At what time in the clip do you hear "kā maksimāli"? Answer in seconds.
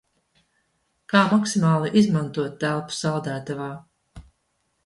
1.13-1.93